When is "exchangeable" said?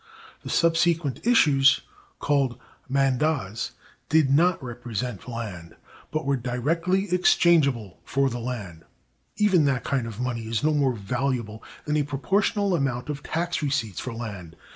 7.13-7.99